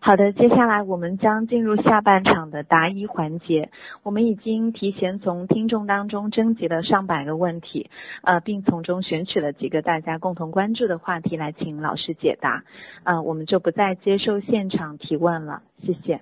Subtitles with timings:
[0.00, 3.70] 好的，接下来我们将进入下半场的答疑环节。
[4.02, 7.90] 我们已经提前从听众当中征集了上百个问题，
[8.22, 12.64] 呃，并从中选取了几个大家共同关注的话题来请老师解答。
[13.04, 16.20] 呃，我们就不再接受现场提问了，谢谢。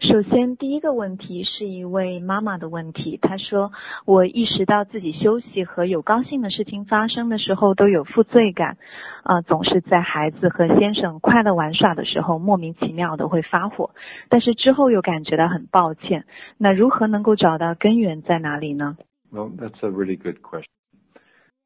[0.00, 3.18] 首先，第一个问题是一位妈妈的问题。
[3.20, 8.78] 她说：“我意识到自己休息和有高兴的事情发生的时候都有负罪感，
[9.24, 13.90] 啊，总是在孩子和先生快乐玩耍的时候莫名其妙的会发火，
[14.28, 16.26] 但是之后又感觉到很抱歉。
[16.58, 18.96] 那如何能够找到根源在哪里呢？”
[19.32, 20.66] Well, that's a really good question.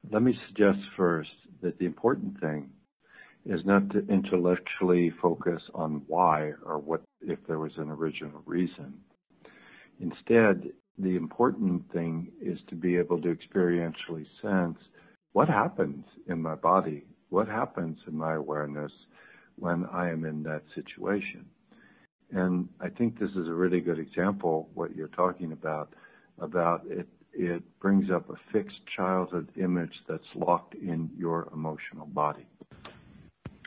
[0.09, 1.29] Let me suggest first
[1.61, 2.69] that the important thing.
[3.48, 8.92] is not to intellectually focus on why or what if there was an original reason.
[10.00, 14.78] Instead, the important thing is to be able to experientially sense
[15.32, 18.92] what happens in my body, what happens in my awareness
[19.56, 21.46] when I am in that situation.
[22.30, 25.94] And I think this is a really good example, what you're talking about,
[26.38, 32.46] about it, it brings up a fixed childhood image that's locked in your emotional body.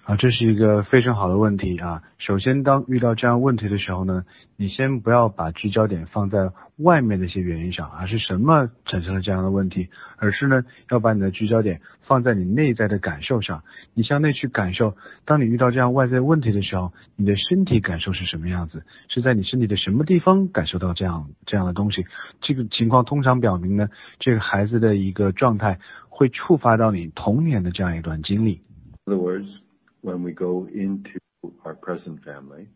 [0.04, 2.02] 啊，这是一个非常好的问题啊！
[2.18, 4.26] 首先，当遇到这样问题的时候呢，
[4.58, 13.64] 你先不要把聚焦点放在外面的一些原因上，而是什么产生了这样的问题，而是呢，要把你的聚焦点放在你内在的感受上。
[13.94, 18.84] 你向内去感受，当你遇到这样外在问题的时候，你的身体感受是什么样子？
[19.08, 22.08] 是在你身体的什么地方感受到这样这样的东西？
[22.42, 28.62] 这个情况通常表明呢，这个孩子的一个状态会触发到你童年的这样一段经历。
[30.03, 31.19] when we go into
[31.65, 32.69] our present family,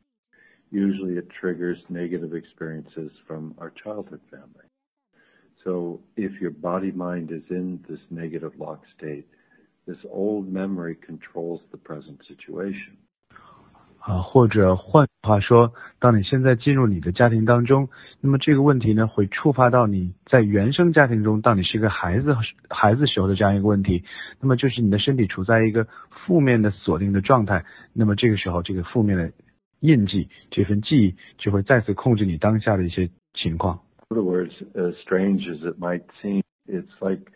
[0.70, 4.66] usually it triggers negative experiences from our childhood family.
[5.64, 9.26] So if your body mind is in this negative lock state,
[9.86, 12.96] this old memory controls the present situation.
[14.00, 17.89] 啊，或者换 话说，当你现在进入你的家庭当中，
[18.21, 22.37] 那么这个问题呢，会触发到你在原生家庭中，当你是一个孩子
[22.69, 24.03] 孩子时候的这样一个问题，
[24.39, 29.33] 那么就是你的身体处在一个负面的锁定的状态，那么这个时候，这个负面的
[29.79, 33.81] 印记，这份记忆就会再次控制你当下的一些情况。
[34.09, 37.31] In other words, as strange as it might seem, it's like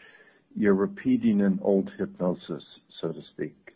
[0.56, 3.69] you're repeating an old hypnosis, so to speak.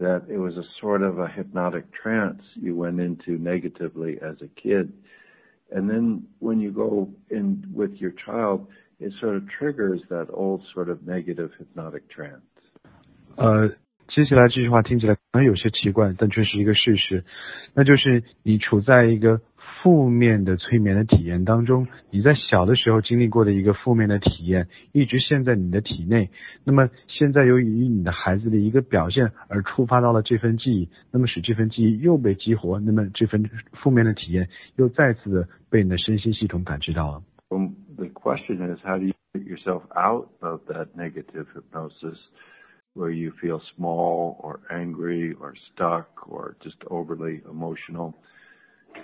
[0.00, 4.48] that it was a sort of a hypnotic trance you went into negatively as a
[4.48, 4.92] kid.
[5.70, 8.66] And then when you go in with your child,
[9.00, 12.42] it sort of triggers that old sort of negative hypnotic trance.
[13.36, 13.70] Uh,
[14.08, 17.24] 接下来这句话听起来可能有些奇怪，但却是一个事实，
[17.74, 19.40] 那就是你处在一个
[19.81, 26.29] 负面的催眠的体验当中，你在小的时候经历过的一个负面的体验，一直陷在你的体内。
[26.63, 37.23] 那么现在由于你的孩子的一个表现而触发到了这份记忆，那么使这份记忆又被激活，那么这份负面的体验又再次的被你的身心系统感知到了。
[37.49, 42.17] The question is, how do you get yourself out of that negative hypnosis?
[42.93, 48.15] where you feel small or angry or stuck or just overly emotional.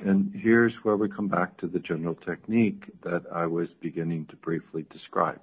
[0.05, 4.37] And here's where we come back to the general technique that I was beginning to
[4.37, 5.39] briefly describe.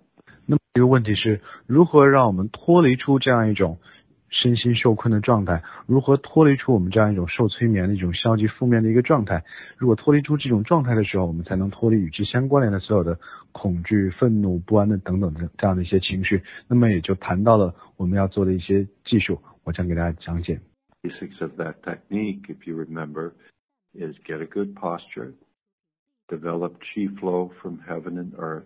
[0.46, 3.80] 那么一个问题是如何让我们脱离出这样一种
[4.28, 9.44] 身心受困的状态，如何脱离出我们这样一种受催眠的一种消极负面的一个状态？
[9.78, 13.20] 如果脱离出这种状态的时候，我们才能脱离与之相关联的所有的
[13.52, 16.44] 恐惧、愤怒、不安的等等的这样的一些情绪。
[16.68, 20.60] 那么也就谈到了我们要做的一些技术，我将给大家讲解。
[21.02, 23.32] Basics of that technique, if you remember,
[23.94, 25.34] is get a good posture,
[26.28, 28.66] develop chi flow from heaven and earth.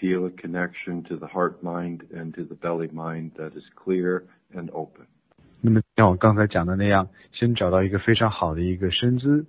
[0.00, 4.24] feel a connection to the heart mind and to the belly mind that is clear
[4.54, 5.06] and open.
[5.60, 9.46] 那么像我刚才讲的那样，先找到一个非常好的一个身姿，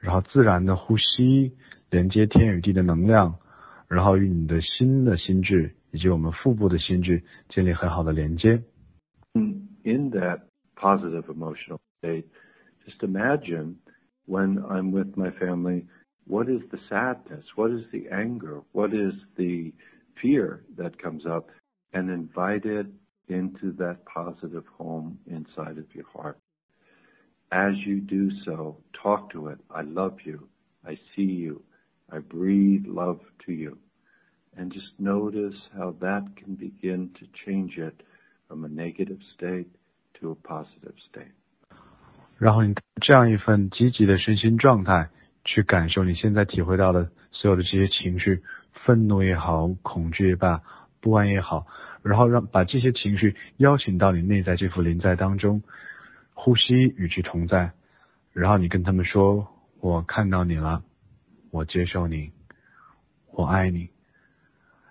[0.00, 1.52] 然后自然的呼吸，
[1.90, 3.38] 连接天与地的能量，
[3.86, 8.64] 然后与你的心的心智以及我们腹部的心智建立很好的连接。
[9.34, 10.40] In that
[10.74, 12.24] positive emotional state,
[12.84, 13.76] just imagine
[14.29, 15.85] when I'm with my family
[16.29, 17.43] what is the sadness?
[17.55, 18.61] What is the anger?
[18.71, 19.73] What is the
[20.21, 21.49] fear that comes up?
[21.91, 22.85] And invite it
[23.29, 26.37] into that positive home inside of your heart.
[27.51, 29.57] As you do so, talk to it.
[29.71, 30.47] I love you.
[30.85, 31.63] I see you.
[32.11, 33.79] I breathe love to you.
[34.55, 38.03] And just notice how that can begin to change it
[38.47, 39.75] from a negative state
[40.19, 41.38] to a positive state.
[42.39, 45.09] 然后你这样一份积极的身心状态，
[45.43, 50.63] 去感受你现在体会到的所有的这些情绪，愤怒也好，恐惧也罢，
[51.01, 51.67] 不安也好，
[52.01, 55.63] 然后让把这些情绪邀请到你内在这副灵在当中，
[56.33, 57.73] 呼吸与之同在，
[58.31, 59.49] 然后你跟他们说
[59.81, 60.83] ：“我看到你了，
[61.51, 62.31] 我接受你，
[63.33, 63.89] 我爱你。”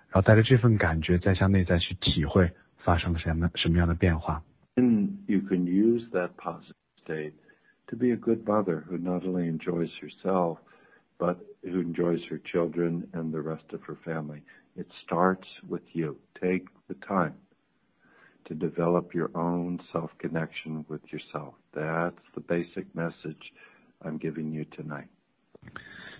[0.09, 4.43] 然后带着这份感觉，再向内在去体会发生了什么什么样的变化。
[4.75, 6.73] And you can use that positive
[7.09, 7.33] state
[7.87, 10.59] to be a good mother who not only enjoys herself,
[11.17, 14.43] but who enjoys her children and the rest of her family.
[14.77, 16.17] It starts with you.
[16.39, 17.35] Take the time
[18.45, 21.55] to develop your own self-connection with yourself.
[21.73, 23.53] That's the basic message
[24.03, 25.09] I'm giving you tonight.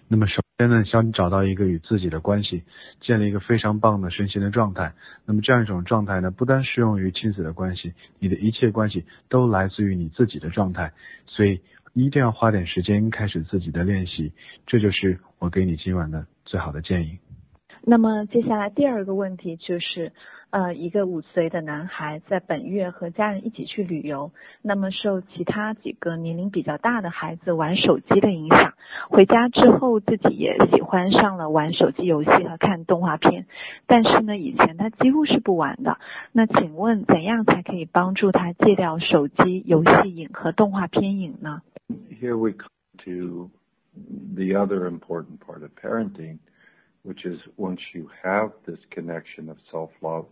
[0.07, 2.63] 那么首先呢，想找到一个与自己的关系，
[2.99, 4.93] 建立一个非常棒的身心的状态。
[5.25, 10.93] 那么这样一种状态呢，不单适用于亲子的关系，你的一切关系都来自于你自己的状态。
[11.27, 11.61] 所以
[11.93, 14.33] 一定要花点时间开始自己的练习。
[14.65, 17.19] 这就是我给你今晚的最好的建议。
[17.89, 20.11] 那么接下来第二个问题就是，
[20.51, 24.31] 呃，一个五岁的男孩在本月和家人一起去旅游，
[24.61, 28.75] 那么受其他几个年龄比较大的孩子玩手机的影响，
[29.09, 33.47] 回家之后自己也喜欢上了玩手机游戏和看动画片，
[33.87, 35.97] 但是呢，以前他几乎是不玩的。
[36.31, 41.63] 那请问怎样才可以帮助他戒掉手机游戏瘾和动画片瘾呢
[42.21, 42.69] ？Here we come
[43.05, 43.49] to
[44.35, 46.37] the other important part of parenting.
[47.02, 50.26] which is once you have this connection of self-love,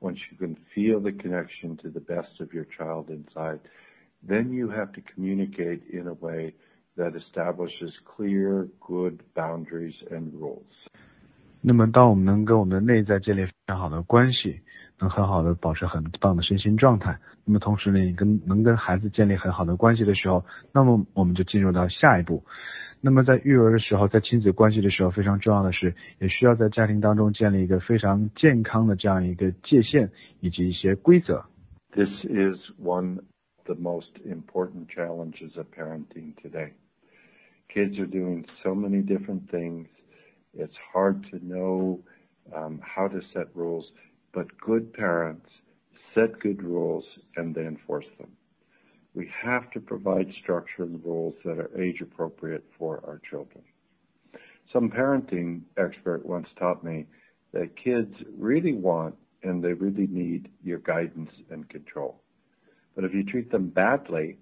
[0.00, 3.60] once you can feel the connection to the best of your child inside,
[4.22, 6.54] then you have to communicate in a way
[6.96, 10.88] that establishes clear, good boundaries and rules.
[11.62, 14.62] 那么，当我们能跟我们的内在建立非常好的关系，
[14.99, 22.43] 能很好的保持很棒的身心状态，那么同时呢，跟能跟孩子建立很好的关系的时候，那么我们就进入到下一步。
[23.01, 31.45] 那么在育儿的时候，在亲子关系的时候，非常重要的是，也需要在家庭当中建立一个非常健康的这样一个界限以及一些规则。
[31.91, 33.25] This is one of
[33.65, 36.73] the most important challenges of parenting today.
[37.67, 39.87] Kids are doing so many different things.
[40.53, 41.99] It's hard to know
[42.81, 43.91] how to set rules,
[44.35, 45.49] but good parents
[46.13, 47.05] set good rules
[47.37, 48.31] and they enforce them.
[49.13, 53.63] We have to provide structure and rules that are age appropriate for our children.
[54.73, 57.05] Some parenting expert once taught me
[57.53, 62.21] that kids really want and they really need your guidance and control.
[62.93, 64.37] But if you treat them badly,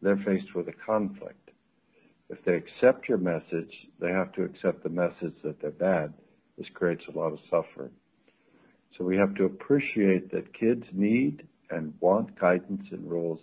[0.00, 1.50] they're faced with a conflict.
[2.30, 6.14] If they accept your message, they have to accept the message that they're bad.
[6.56, 7.90] This creates a lot of suffering.
[8.97, 13.39] So we have to appreciate that kids need and want guidance and rules,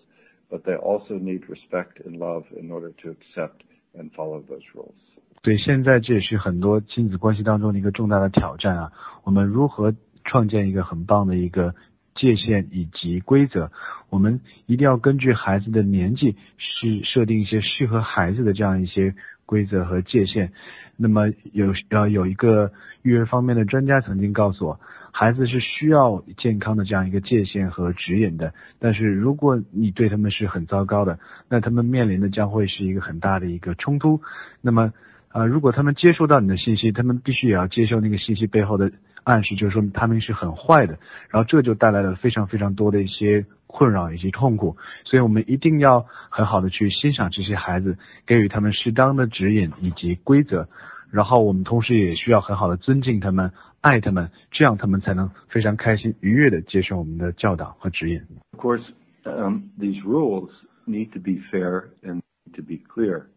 [0.50, 3.62] but they also need respect and love in order to accept
[3.94, 4.94] and follow those rules.
[5.43, 8.93] 对，现在这也是很多亲子关系当中的一个重大的挑战啊！
[9.23, 9.94] 我们如何
[10.25, 11.75] 创建一个很棒的一个
[12.15, 13.71] 界限以及规则，
[14.11, 19.15] 我们一定要根据孩子的年纪，是设定一些适合孩子的这样一些
[19.51, 20.53] 规则和界限。
[20.95, 22.71] 那么有要有一个
[23.01, 24.80] 育儿方面的专家曾经告诉我，
[25.12, 28.53] 孩子是需要健康的这样一个界限和指引的。
[28.80, 31.19] 但是如果你对他们是很糟糕的，
[31.50, 34.21] 那他们面临的将会是一个很大的一个冲突。
[34.62, 34.94] 那么
[35.33, 38.94] 呃，如果他们接收到你的信息，他们必须也要接受那个信息背后的。
[39.24, 50.68] 暗示就是说他们是很坏的，然后这就带来了非常非常多的一些困扰以及痛苦，所以我们一定要很好的去欣赏这些孩子，给予他们适当的指引以及规则，
[51.10, 58.22] 然后我们同时也需要很好的尊敬他们，爱他们，这样他们才能非常开心愉悦的接受我们的教导和指引。
[58.51, 58.84] Of course,
[59.24, 60.50] um, these rules
[60.86, 62.22] need to be fair and
[62.56, 63.28] to be clear.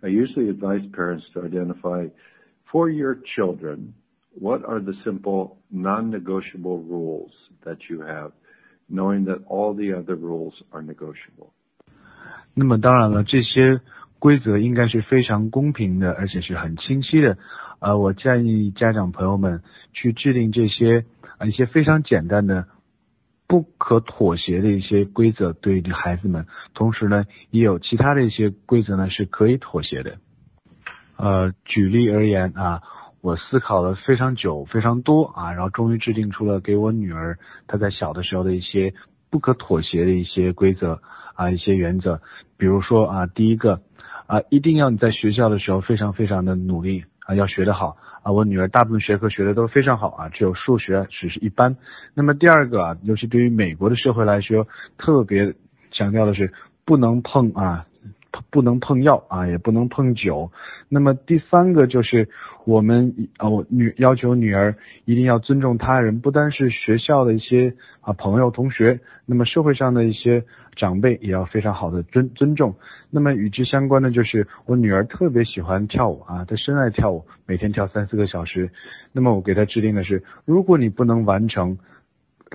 [0.00, 2.08] I usually advise parents to identify
[2.70, 3.94] for your children.
[4.40, 7.32] What are the simple non-negotiable rules
[7.64, 8.32] that you have,
[8.88, 11.52] knowing that all the other rules are negotiable?
[12.54, 13.80] 那么当然了，这些
[14.18, 17.38] 规则应该是非常公平的，而且是很清晰的。
[17.78, 21.04] 呃，我建议家长朋友们去制定这些
[21.38, 22.66] 啊一些非常简单的、
[23.46, 26.46] 不可妥协的一些规则，对于孩子们。
[26.74, 30.18] 同时呢，也有其他的一些规则呢是可以妥协的。
[31.16, 32.82] 呃，举例而言啊。
[33.20, 38.94] 我思考了非常久、非常多啊，然后终于制定出了给我女儿她在小的时候的一些
[39.28, 41.02] 不可妥协的一些规则
[41.34, 42.22] 啊，一些原则。
[42.56, 43.82] 比如说啊，第一个
[44.26, 48.30] 啊，一定要你在学校的时候非常非常的努力啊，要学得好啊。
[48.30, 51.76] 我女儿大部分学科学的都非常好啊，只有数学只是一般。
[52.14, 55.54] 那么第二个啊，尤其对于美国的社会来说，特别
[55.90, 56.52] 强调的是
[56.84, 57.86] 不能碰啊。
[58.50, 60.52] 不能碰药啊，也不能碰酒。
[60.88, 62.28] 那么第三个就是
[62.64, 70.44] 我们哦女要求女儿一定要尊重他人，不单是学校的一些啊朋友同学，那么社会上的一些
[70.76, 72.76] 长辈也要非常好的尊尊重。
[73.10, 78.70] 那么与之相关的就是我女儿特别喜欢跳舞啊，她深爱跳舞，每天跳三四个小时。
[79.12, 81.78] 那么我给她制定的是，如果你不能完成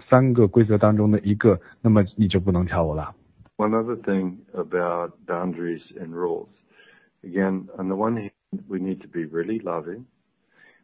[0.10, 3.16] 三个规则当中的一个，那么你就不能跳舞了。
[3.57, 6.51] One other thing about boundaries and rules.
[7.25, 10.07] Again, on the one hand, we need to be really loving.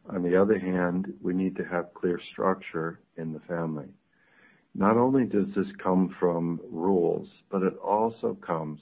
[0.09, 3.87] On the other hand, we need to have clear structure in the family.
[4.73, 8.79] Not only does this come from rules, but it also comes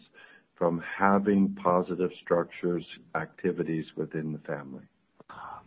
[0.56, 4.88] from having positive structures, activities within the family.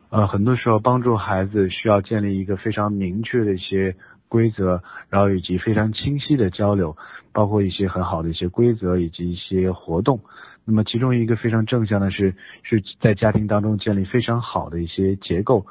[0.09, 3.97] 呃，很多时候帮助孩子需要建立一个非常明确的一些
[4.31, 6.97] 规则，然后以及非常清晰的交流，
[7.33, 10.21] 包括一些很好的一些规则以及一些活动。
[10.65, 15.67] 那么其中一个非常正向的是，是在家庭当中建立非常好的一些结构，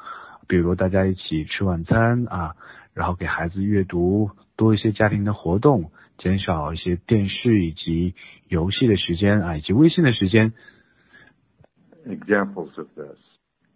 [0.48, 2.56] 比如大家一起吃晚餐啊，
[2.94, 8.16] 然后给孩子阅读，多一些家庭的活动，减少一些电视以及
[8.48, 10.54] 游戏的时间啊，以及微信的时间。
[12.08, 13.18] Examples of this: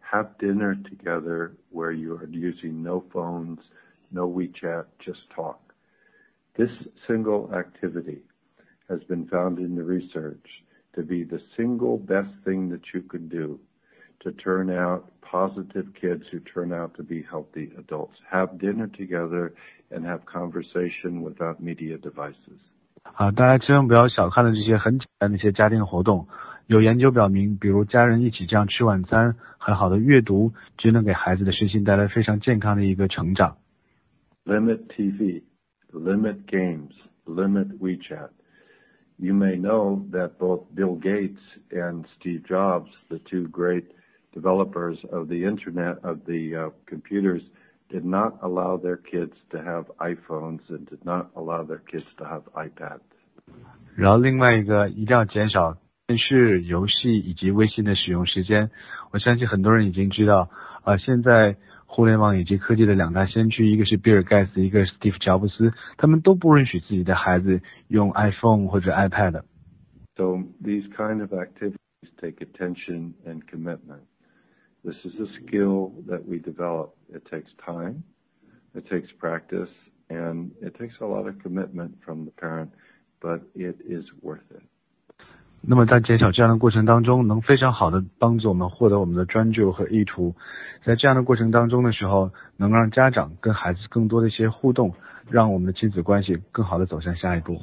[0.10, 3.58] have dinner together where you are using no phones.
[4.14, 5.60] no WeChat, just talk.
[6.56, 6.72] This
[7.08, 8.24] single activity
[8.90, 10.64] has been found in the research
[10.94, 13.60] to be the single best thing that you can do
[14.20, 18.20] to turn out positive kids who turn out to be healthy adults.
[18.30, 19.54] Have dinner together
[19.90, 22.60] and have conversation without media devices.
[23.14, 26.28] 啊，大家千万不要小看了这些很简单的一些家庭活动。
[26.68, 33.58] 有研究表明，比如家人一起这样吃晚餐，很好的阅读，就能给孩子的身心带来非常健康的一个成长。
[34.46, 35.44] limit TV,
[35.94, 36.94] limit games,
[37.26, 38.30] limit WeChat.
[39.18, 41.42] You may know that both Bill Gates
[41.72, 43.92] and Steve Jobs, the two great
[44.34, 47.44] developers of the internet, of the uh, computers,
[47.90, 52.24] did not allow their kids to have iPhones and did not allow their kids to
[52.24, 53.02] have iPads.
[53.96, 55.78] 然后另外一个一定要减少
[56.08, 58.72] 电视、游戏以及微信的使用时间。
[59.12, 60.50] 我相信很多人已经知道，
[60.84, 61.58] 啊、呃，现在
[61.94, 71.78] 互联网以及科技的两大先驱，一个是比尔盖茨，一个是 Steve 乔布斯，他们都不允许自己的孩子用 iPhone 或者 iPad。So these kind of activities
[72.20, 74.02] take attention and commitment.
[74.84, 76.96] This is a skill that we develop.
[77.12, 78.04] It takes time,
[78.74, 79.70] it takes practice,
[80.10, 82.72] and it takes a lot of commitment from the parent,
[83.22, 84.64] but it is worth it.
[85.67, 90.35] 那么在减少这样的过程当中，能非常好的帮助我们获得我们的专注和意图。
[90.85, 94.95] 在这样的过程当中的时候，能让家长跟孩子更多的一些互动，
[95.31, 97.61] 让我们的亲子关系更好的走向下一步。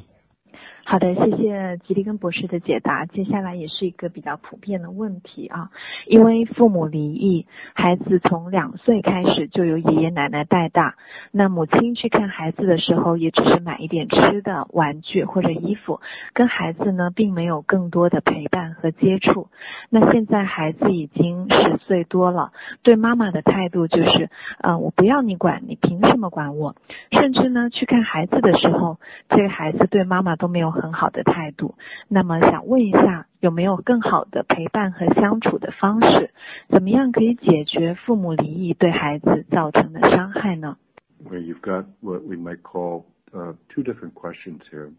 [0.83, 3.05] 好的，谢谢吉利根博士的解答。
[3.05, 5.69] 接下来也是一个比较普遍的问题啊，
[6.07, 10.95] 因为父母离异，孩子从两岁开始就由爷爷奶奶带大，
[11.31, 16.01] 那母亲去看孩子的时候，也只是买一点吃的、玩具或者衣服，
[16.33, 19.49] 跟孩子呢并没有更多的陪伴和接触。
[19.89, 26.75] 那现在孩子已经十岁多了，对妈妈的态度就是，呃，我不要你管，你凭什么管我？
[27.11, 28.97] 甚至呢，去看孩子的时候，
[29.29, 30.70] 这个孩子对妈妈都没有。
[30.70, 31.76] 很好的态度，
[32.08, 36.30] 那么想问一下，有没有更好的陪伴和相处的方式？
[36.68, 40.78] 怎么样可以解决父母离异对孩子造成的伤害呢？
[41.24, 44.92] Well, you've got what we might call uh, two different questions here.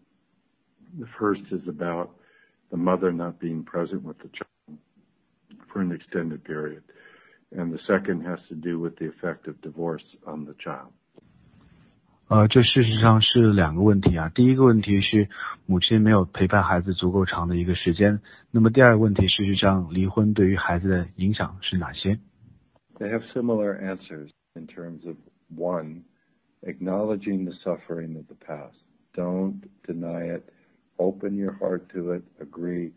[0.98, 2.10] The first is about
[2.70, 4.78] the mother not being present with the child
[5.68, 6.82] for an extended period,
[7.50, 10.92] and the second has to do with the effect of divorce on the child.
[12.32, 14.28] 呃，这事实上是两个问题啊。
[14.28, 15.28] 第一个问题是
[15.64, 18.20] 母亲没有陪伴孩子足够长的一个时间。
[18.50, 22.18] 那么第二个问题，事实上离婚对于孩子的影响是哪些？
[22.98, 25.16] They have similar answers in terms of
[25.56, 26.02] one,
[26.62, 28.76] acknowledging the suffering of the past.
[29.14, 30.42] Don't deny it.
[30.98, 32.24] Open your heart to it.
[32.38, 32.92] Agree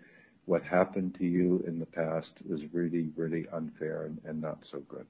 [0.46, 4.80] what happened to you in the past is really, really unfair and, and not so
[4.90, 5.06] good.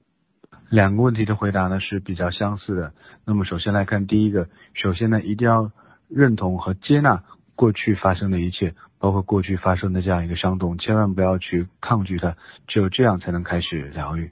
[0.69, 2.93] 两个问题的回答呢是比较相似的。
[3.25, 5.71] 那么首先来看第一个，首先呢一定要
[6.07, 7.23] 认同和接纳
[7.55, 12.35] 过去发生的一切，包括过去发生的这样一个伤痛，千万不要去抗拒它，
[12.67, 14.31] 只有这样才能开始疗愈。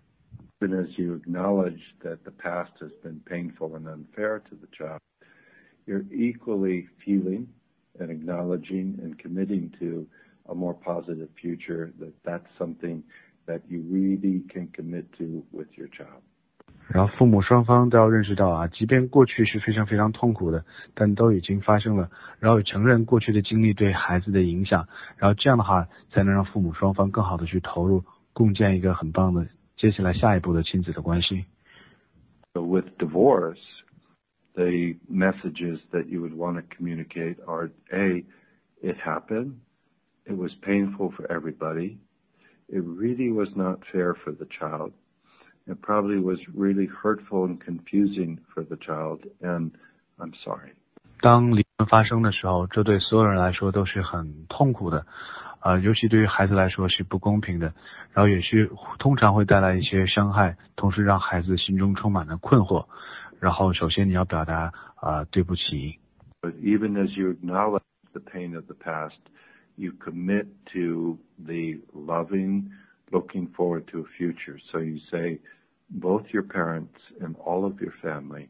[0.60, 5.00] Even as you acknowledge that the past has been painful and unfair to the child,
[5.86, 7.48] you're equally feeling
[8.00, 10.08] and acknowledging and committing to
[10.46, 11.92] a more positive future.
[12.00, 13.04] That that's something
[13.47, 16.23] that you really can commit to with your child.
[16.89, 20.65] 然后父母双方都要认识到啊，即便过去是非常非常痛苦的，
[20.95, 31.45] 但都已经发生了，然后承认过去的经历对孩子的影响，然后这样的话才能让父母双方更好的去投入，共建一个很棒的接下来下一步的亲子的关系。
[32.55, 33.61] With divorce,
[34.55, 38.25] the messages that you would want to communicate are a,
[38.83, 39.61] it happened,
[40.25, 41.99] it was painful for everybody,
[42.69, 44.93] it really was not fair for the child.
[45.67, 49.73] It probably was really hurtful and confusing for the child, and
[50.19, 50.73] I'm sorry.
[51.21, 55.07] 当离婚发生的时候，这对所有人来说都是很痛苦的，
[55.61, 57.75] 啊，尤其对于孩子来说是不公平的，
[58.13, 62.87] 然后也是通常会带来一些伤害，同时让孩子心中充满了困惑。
[63.39, 65.99] 然后，首先你要表达啊，对不起。
[66.41, 69.19] But even as you acknowledge the pain of the past,
[69.78, 72.72] you commit to the loving
[73.12, 74.60] looking forward to a future.
[74.72, 75.40] So you say,
[75.90, 78.50] both your parents and all of your family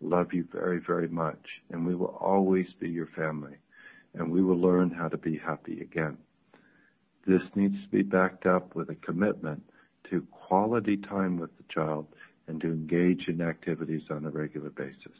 [0.00, 3.56] love you very, very much, and we will always be your family,
[4.14, 6.18] and we will learn how to be happy again.
[7.24, 9.62] This needs to be backed up with a commitment
[10.10, 12.06] to quality time with the child
[12.48, 15.16] and to engage in activities on a regular basis.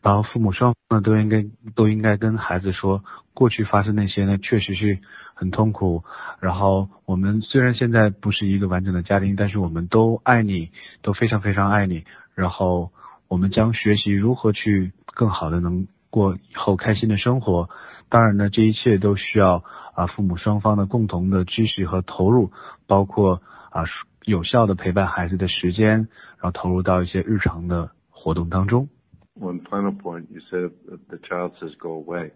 [0.00, 3.02] 然后父母双方呢都应该都应该跟孩子说，
[3.34, 5.00] 过去发生那些呢确实是
[5.34, 6.04] 很痛苦。
[6.40, 10.70] 然后我们虽然现在不是一个完整的家庭，但是我们都爱你，
[11.02, 12.04] 都非常非常爱你。
[12.34, 12.92] 然后
[13.26, 17.68] 我们将学习如何去更好的能过以后开心的生活。
[18.08, 19.64] 当然呢，这一切都需要
[19.94, 22.52] 啊父母双方的共同的支持和投入，
[22.86, 23.84] 包括啊
[24.24, 28.88] 有效的陪伴孩子的时间，然后投入到一些日常的活动当中。
[29.37, 30.29] one final point.
[30.31, 30.71] You said
[31.09, 32.31] the child says go away.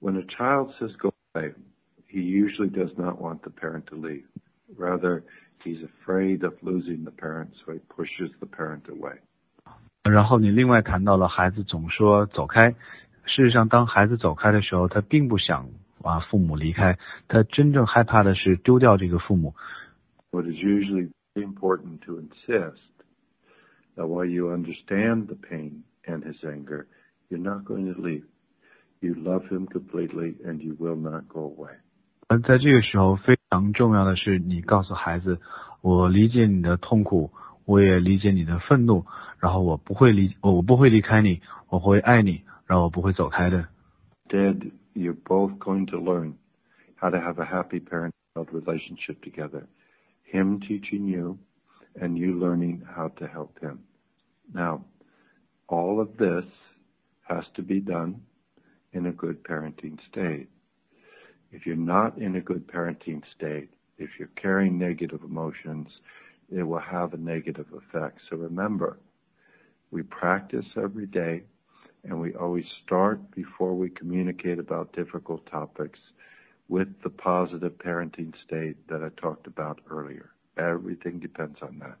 [0.00, 1.54] When a child says go away,
[2.06, 4.26] he usually does not want the parent to leave.
[4.76, 5.24] Rather,
[5.64, 9.18] he's afraid of losing the parent, so he pushes the parent away.
[10.02, 12.74] 然后你另外谈到了孩子总说走开，
[13.24, 15.70] 事实上，当孩子走开的时候，他并不想
[16.02, 16.98] 啊父母离开，
[17.28, 19.54] 他真正害怕的是丢掉这个父母。
[20.32, 22.80] What is usually important to insist
[23.94, 26.86] that while you understand the pain and his anger.
[27.28, 28.24] You're not going to leave.
[29.00, 31.76] You love him completely and you will not go away.
[32.28, 35.40] 而在这个时候，非常重要的是，你告诉孩子，
[35.80, 37.30] 我理解你的痛苦，
[37.64, 39.04] 我也理解你的愤怒，
[39.38, 43.68] 然后我不会离，我不会离开你，我会爱你，然后我不会走开的。
[44.28, 46.34] Dad, you're both going to learn
[46.96, 49.66] how to have a happy parent-child relationship together.
[50.24, 51.38] Him teaching you,
[51.94, 53.80] and you learning how to help him.
[54.54, 54.84] Now,
[55.67, 56.45] all of this
[57.23, 58.21] has to be done
[58.93, 60.47] in a good parenting state.
[61.51, 66.01] If you're not in a good parenting state, if you're carrying negative emotions,
[66.49, 68.21] it will have a negative effect.
[68.29, 68.97] So remember,
[69.91, 71.43] we practice every day
[72.03, 75.99] and we always start before we communicate about difficult topics
[76.69, 80.31] with the positive parenting state that I talked about earlier.
[80.57, 81.97] Everything depends on that.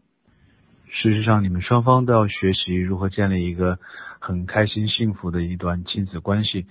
[0.89, 3.77] 事实上，你们双方都要学习如何建立一个
[4.19, 6.65] 很开心、幸福的一段亲子关系。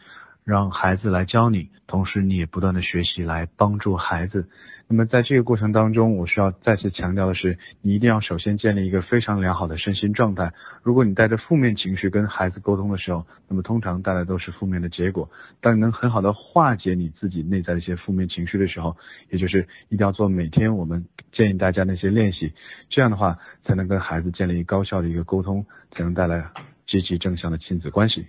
[0.47, 4.49] 让孩子来教你，同时你也不断的学习来帮助孩子。
[4.87, 10.53] 那么在这个过程当中，我需要再次强调的是，你一定要首先建立一个非常良好的身心状态。
[10.85, 15.29] 如果你带着负面情绪跟孩子沟通的时候，那么通常带来都是负面的结果。
[15.61, 18.97] 当你能很好的化解你自己内在的一些负面情绪的时候，
[19.29, 22.53] 也就是一定要做每天我们建议大家那些练习，
[22.89, 26.53] 这样的话才能跟孩子建立高效的一个沟通，才能带来
[26.87, 28.29] 积极正向的亲子关系。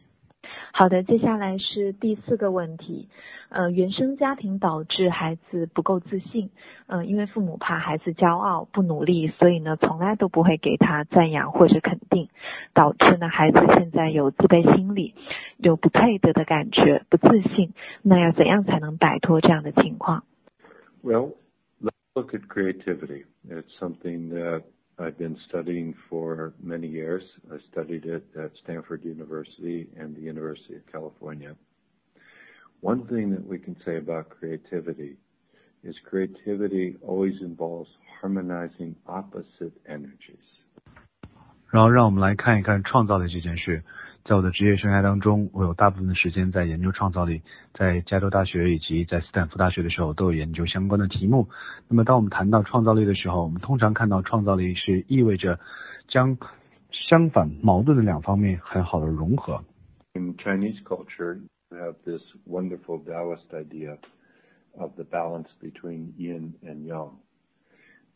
[0.71, 3.09] 好的，接下来是第四个问题，
[3.49, 6.49] 呃，原生家庭导致孩子不够自信，
[6.87, 12.29] 嗯，因为父母怕孩子骄傲不努力，所以呢，从来都不会给他赞扬或者肯定，
[12.73, 15.15] 导致呢孩子现在有自卑心理，
[15.57, 17.73] 有不配得的感觉，不自信。
[18.01, 20.23] 那要怎样才能摆脱这样的情况
[21.03, 21.33] ？Well,
[21.81, 23.25] let's look at creativity.
[23.49, 24.63] It's something that
[24.99, 27.23] I've been studying for many years.
[27.53, 31.55] I studied it at Stanford University and the University of California.
[32.81, 35.17] One thing that we can say about creativity
[35.83, 40.63] is creativity always involves harmonizing opposite energies.
[41.69, 43.83] 然后让我们来看一看创造力这件事。
[44.23, 51.47] 在我的职业生涯当中，我有大部分的时间在研究创造力，在加州大学以及在斯坦福大学的时候都有研究相关的题目。
[51.87, 55.61] 那么，当我们谈到创造力的时候，我们通常看到创造力是意味着
[56.09, 56.37] 将
[56.91, 59.63] 相反矛盾的两方面很好的融合。
[60.13, 63.97] In Chinese culture, we have this wonderful Taoist idea
[64.77, 67.11] of the balance between yin and yang.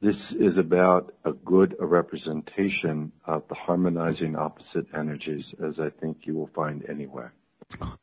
[0.00, 6.34] This is about a good representation of the harmonizing opposite energies, as I think you
[6.34, 7.30] will find anyway.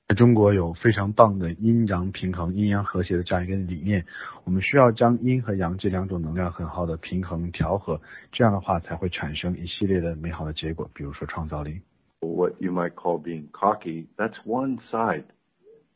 [0.10, 4.06] 在中国有非常棒的阴阳平衡、阴阳和谐的这样一个理念，
[4.44, 11.82] 我们需要将阴和阳这两种能量很好的平衡调和，这样的话才会产生一系列的美好的结果，比如说创造力。
[12.20, 15.26] What you might call being cocky, that's one side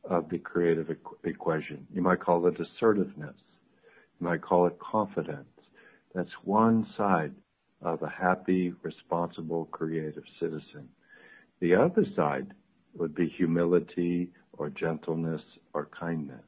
[0.03, 1.87] of the creative equation.
[1.91, 3.35] You might call it assertiveness.
[4.19, 5.47] You might call it confidence.
[6.13, 7.33] That's one side
[7.81, 10.89] of a happy, responsible, creative citizen.
[11.59, 12.53] The other side
[12.97, 15.43] would be humility or gentleness
[15.73, 16.43] or kindness.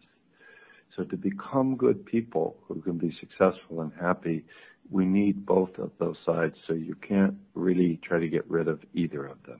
[0.95, 4.45] So to become good people who can be successful and happy,
[4.89, 6.55] we need both of those sides.
[6.65, 9.59] So you can't really try to get rid of either of them.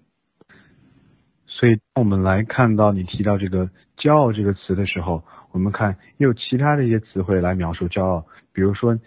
[1.46, 9.00] 所以，我们来看到你提到这个“骄傲”这个词的时候，我们看也有其他的一些词汇来描述骄傲，比如说，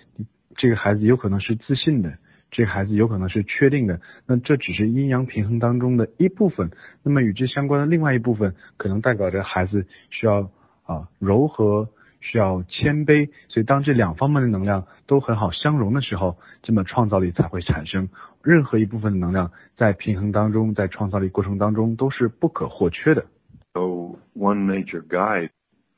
[0.57, 2.17] 这个孩子有可能是自信的。
[2.49, 6.71] 这个孩子有可能是确定的，那这只是阴阳平衡当中的一部分。
[7.03, 10.49] 那么与之相关的另外一部分，可能代表着孩子需要
[10.83, 11.89] 啊柔和，
[12.21, 13.31] 需要谦卑。
[13.49, 18.07] 所以当这两方面的能量都很好相融的时候，这么创造力才会产生。
[18.41, 23.25] 任何一部分的能量在平衡当中，在创造力过程当中都是不可或缺的。
[23.73, 25.49] So one major guide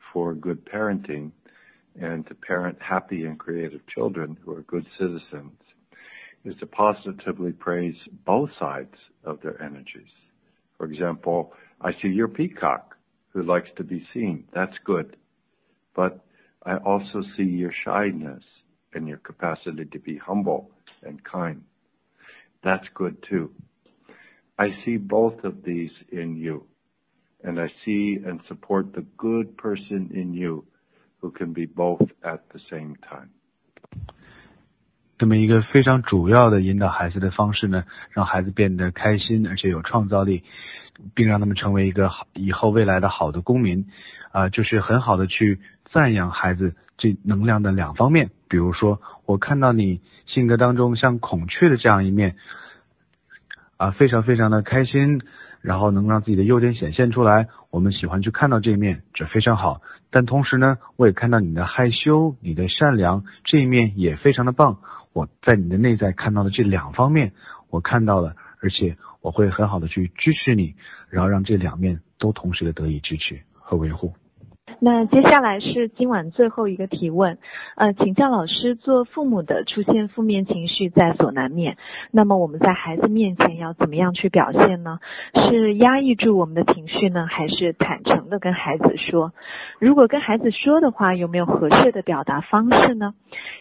[0.02, 1.30] for good parenting
[2.00, 5.54] and to parent happy and creative children who are good citizens.
[6.46, 10.12] is to positively praise both sides of their energies.
[10.78, 12.96] For example, I see your peacock
[13.34, 14.46] who likes to be seen.
[14.54, 15.18] That's good.
[15.94, 16.24] But
[16.64, 18.44] I also see your shyness
[18.94, 20.72] and your capacity to be humble
[21.04, 21.64] and kind.
[22.64, 23.52] That's good too.
[24.58, 26.66] I see both of these in you.
[27.44, 30.66] And I see and support the good person in you
[31.22, 33.30] who can be both at the same time.
[35.18, 40.44] 这么一个非常主要的引导孩子的方式呢，让孩子变得开心而且有创造力，
[41.14, 43.88] 并让他们成为一个好以后未来的好的公民，
[44.32, 45.60] 啊，就是很好的去
[45.92, 48.32] 赞扬孩子这能量的两方面。
[48.48, 52.38] 比如说，我看到你性格当中像孔雀的这样一面，
[53.80, 55.22] 啊，非常非常的开心。
[55.62, 59.82] 然后能让自己的优点显现出来，我们喜欢去看到这一面，这非常好。
[60.10, 64.80] 但同时呢，我也看到你的害羞、你的善良这一面也非常的棒。
[65.12, 67.34] 我在你的内在看到的这两方面，
[67.70, 70.76] 我看到了，而且我会很好的去支持你，
[71.10, 74.14] 然后让这两面都同时的得以支持和维护。
[74.82, 77.38] 那接下来是今晚最后一个提问，
[77.76, 81.78] 呃，请教老师，做父母的出现负面情绪在所难免，
[82.12, 85.00] 那么我们在孩子面前要怎么样去表现呢？
[85.34, 89.34] 是压抑住我们的情绪呢，还是坦诚的跟孩子说？
[89.80, 93.14] 如果跟孩子说的话，有没有合适的表达方式呢？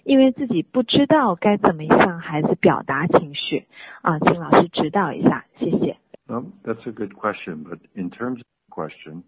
[0.05, 3.67] 因为自己不知道该怎么向孩子表达情绪，
[4.03, 5.97] 啊，请老师指导一下，谢谢。
[6.29, 9.23] That's a good question, but in terms of question.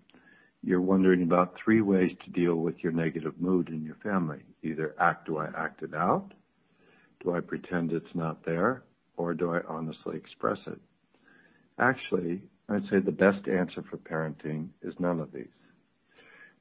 [0.63, 4.41] You're wondering about three ways to deal with your negative mood in your family.
[4.63, 6.33] Either act, do I act it out?
[7.21, 8.83] Do I pretend it's not there?
[9.17, 10.81] Or do I honestly express it?
[11.79, 15.47] Actually, I'd say the best answer for parenting is none of these.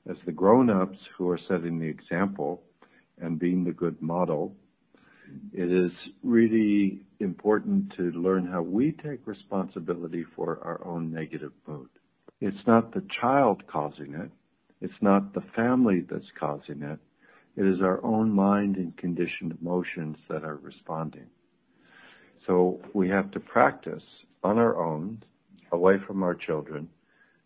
[0.10, 2.64] As the grown-ups who are setting the example
[3.22, 4.56] and being the good model,
[5.54, 5.92] it is
[6.24, 11.90] really important to learn how we take responsibility for our own negative mood.
[12.41, 14.31] It's not the child causing it.
[14.81, 16.99] It's not the family that's causing it.
[17.57, 21.27] It is our own mind and conditioned emotions that are responding.
[22.47, 24.05] So we have to practice
[24.43, 25.23] on our own,
[25.73, 26.89] away from our children,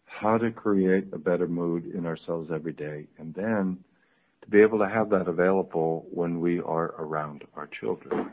[0.04, 3.78] how to create a better mood in ourselves every day, and then
[4.42, 8.30] to be able to have that available when we are around our children.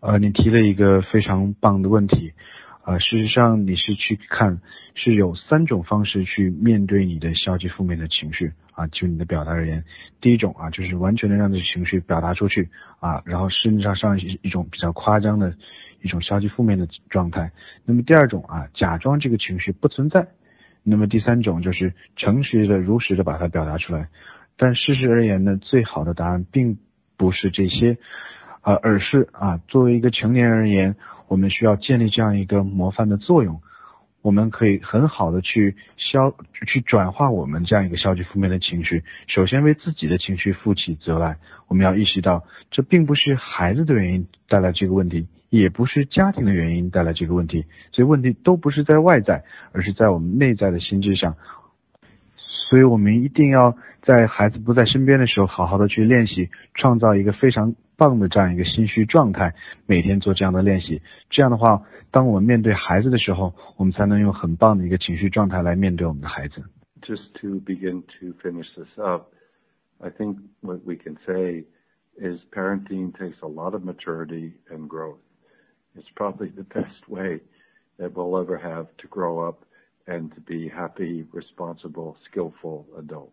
[0.00, 2.32] 呃，你提了一个非常棒的问题，
[2.87, 4.61] 啊，事实上你是去看，
[4.95, 8.87] 是有三种方式去面对你的消极负面的情绪啊。
[8.87, 9.83] 就你的表达而言，
[10.21, 12.69] 第一种啊，就是完全的让这情绪表达出去
[13.01, 15.57] 啊，然后甚至上上一种比较夸张的
[16.01, 17.51] 一种消极负面的状态。
[17.83, 20.29] 那么第二种啊，假装这个情绪不存在。
[20.81, 24.07] 那么第三种就是诚实的、如实的把它表达出来。
[24.55, 26.77] 但事实而言呢，最好的答案并
[27.17, 27.97] 不是这些，
[28.67, 30.97] 啊，而是啊，作为一个成年人而言。
[31.29, 33.61] 我们需要建立这样一个模范的作用，
[34.21, 39.05] 我们可以很好的去消去转化我们这样一个消极负面的情绪。
[39.27, 51.37] 首先为自己的情绪负起责来，我们要意识到这并不是孩子的原因带来这个问题，也不是家庭的原因带来这个问题，所以问题都不是在外在，而是在我们内在的心智上。
[52.69, 59.54] 所以我们一定要在孩子不在身边的时候，好好的去练习，创造一个非常棒的这样一个心绪状态，
[59.86, 61.02] 每天做这样的练习。
[61.30, 66.64] 这样的话，当我们面对孩子的时候，我们才能用很棒的一个情绪状态来面对我们的孩子。
[67.00, 69.32] Just to begin to finish this up,
[69.98, 71.64] I think what we can say
[72.16, 75.18] is parenting takes a lot of maturity and growth.
[75.96, 77.40] It's probably the best way
[77.98, 79.64] that we'll ever have to grow up
[80.06, 83.32] and to be happy, responsible, skillful adults.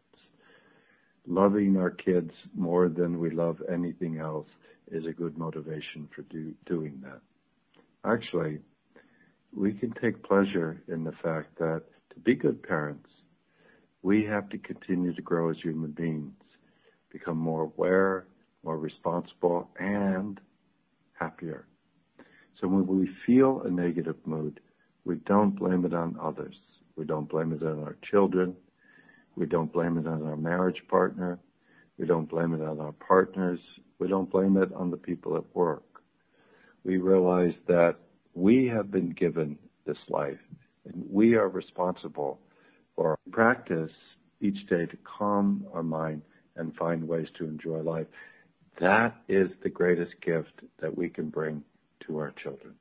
[1.27, 4.49] Loving our kids more than we love anything else
[4.89, 7.21] is a good motivation for do, doing that.
[8.05, 8.59] Actually,
[9.55, 13.09] we can take pleasure in the fact that to be good parents,
[14.03, 16.35] we have to continue to grow as human beings,
[17.11, 18.27] become more aware,
[18.63, 20.41] more responsible, and
[21.15, 21.67] happier.
[22.61, 24.61] So when we feel a negative mood,
[25.05, 26.59] we don't blame it on others.
[26.97, 28.57] We don't blame it on our children.
[29.36, 31.40] We don't blame it on our marriage partner.
[31.98, 33.60] We don't blame it on our partners.
[34.00, 36.02] We don't blame it on the people at work.
[36.84, 37.98] We realize that
[38.34, 40.40] we have been given this life
[40.86, 42.40] and we are responsible
[42.96, 43.92] for our practice
[44.42, 46.22] each day to calm our mind
[46.56, 48.08] and find ways to enjoy life.
[48.80, 51.64] That is the greatest gift that we can bring
[52.02, 52.76] to our children.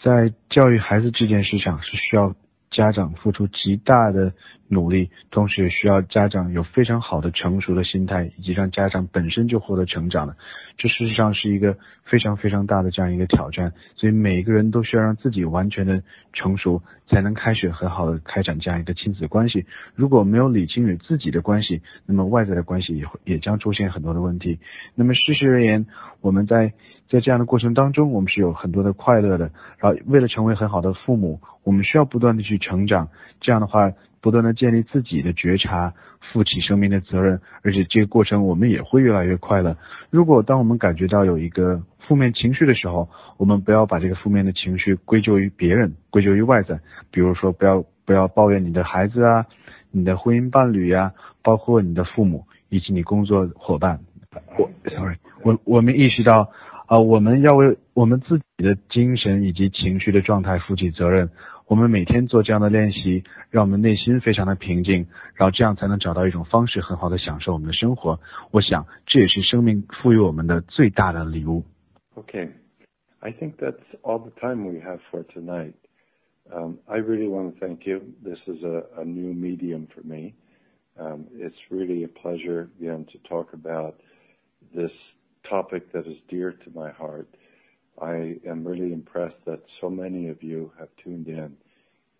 [0.00, 2.36] 在教育孩子这件事上是需要
[2.73, 4.33] 家长付出极大的
[4.67, 10.35] 努力，同时也需要家长有非常好的成熟的心态，以及让家长本身就获得成长的。
[10.75, 16.01] 这事实上是一个非常非常大的这样一个挑战，所以每一个人都需要让自己完全的
[16.33, 19.67] 成熟，才能开始很好的开展这样一个亲子关系。
[19.93, 24.59] 如果没有理清与自己的关系，那么外在的关系也会也将出现很多的问题。
[24.95, 25.85] 那么事实而言，
[26.21, 26.73] 我们在
[27.07, 29.51] 在这样的过程当中，我们是有很多的快乐的。
[29.77, 33.09] 然后为了成为很好的父母，我们需要不断的去成长。
[33.39, 33.91] 这样的话。
[34.23, 39.75] 不断的建立自己的觉察，负起生命的责任，而且这个过程我们也会越来越快乐。
[40.11, 46.79] 如果当我们感觉到有一个负面情绪的时候，我们不要把这个负面的情绪归咎于别人，归咎于外在。
[47.11, 49.45] 比如说，不要不要抱怨你的孩子啊，
[49.91, 53.99] 你的婚姻伴侣呀，包括你的父母以及你工作伙伴。
[54.57, 56.49] 我，sorry，我我们意识到
[56.92, 61.30] 啊，我们要为我们自己的精神以及情绪的状态负起责任。
[61.66, 68.20] 我们每天做这样的练习，让我们内心非常的平静，然后这样才能找到一种方式，很好的享受我们的生活。
[68.50, 71.64] 我想这也是生命赋予我们的最大的礼物。
[72.14, 72.52] Okay,
[73.20, 75.74] I think that's all the time we have for tonight.
[76.50, 78.00] Um, I really want to thank you.
[78.24, 80.32] This is a, a new medium for me.
[80.98, 83.96] Um, it's really a pleasure again to talk about
[84.74, 84.92] this
[85.43, 87.27] topic that is dear to my heart.
[88.01, 91.55] I am really impressed that so many of you have tuned in.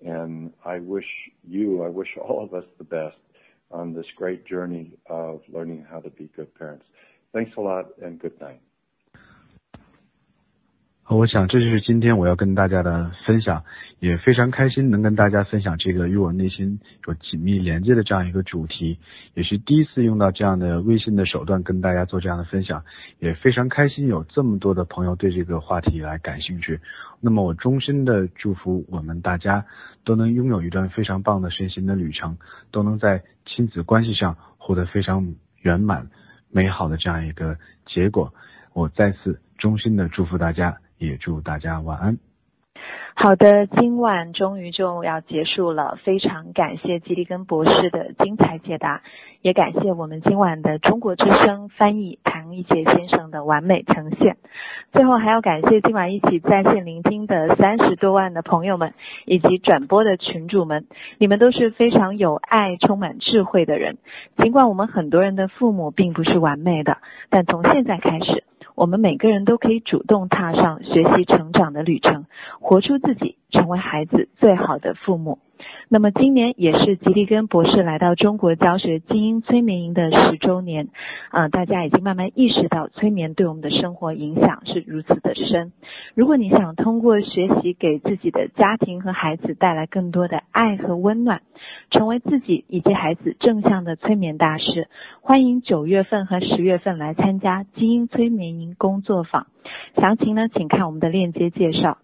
[0.05, 3.17] And I wish you, I wish all of us the best
[3.71, 6.85] on this great journey of learning how to be good parents.
[7.33, 8.61] Thanks a lot and good night.
[11.09, 13.65] 我想这就是今天我要跟大家的分享，
[13.99, 18.99] 也非常开心能跟大家分享这个与我内心有紧密连接的这样一个主题，
[19.33, 22.85] 也是第一次用到这样的微信的手段跟大家做这样的分享，
[23.19, 26.79] 也非常开心有这么多的朋友对这个话题来感兴趣。
[27.19, 29.65] 那么我衷心的祝福我们大家
[30.05, 32.37] 都能拥有一段非常棒的身心的旅程，
[32.71, 36.09] 都能在亲子关系上获得非常圆满
[36.49, 38.33] 美好的这样一个结果。
[38.71, 40.79] 我再次衷心的祝福大家。
[40.97, 42.17] 也祝大家晚安。
[43.15, 49.03] 好的，今晚终于就要结束了，非常感谢吉利根博士的精彩解答，
[49.41, 54.37] 也感谢我们今晚的中国之声翻译唐一杰先生的完美呈现。
[54.91, 60.87] 最后还要感谢今晚一起在线聆听的三十多万的朋友们，以及转播的群主们，
[61.19, 63.99] 你们都是非常有爱、充满智慧的人。
[64.37, 66.97] 尽管我们很多人的父母并不是完美的，
[67.29, 68.43] 但从现在开始。
[68.75, 72.25] 我们每个人都可以主动踏上学习成长的旅程，
[72.59, 75.39] 活出自己，成为孩子最好的父母。
[75.87, 80.89] 那么今年也是吉利根博士来到中国教学精英催眠营的十周年，
[81.29, 85.71] 啊，大家已经慢慢意识到催眠对我们的生活影响是如此的深。
[86.15, 91.43] 如果你想通过学习给自己的家庭和孩子带来更多的爱和温暖，
[91.91, 94.89] 成为自己以及孩子正向的催眠大师，
[95.21, 99.47] 欢迎九月份和十月份来参加精英催眠营工作坊。
[99.95, 101.99] 详情呢，请看我们的链接介绍。